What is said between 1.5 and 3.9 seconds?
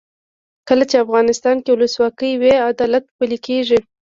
کې ولسواکي وي عدالت پلی کیږي.